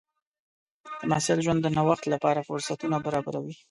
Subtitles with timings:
[0.99, 3.55] د محصل ژوند د نوښت لپاره فرصتونه برابروي.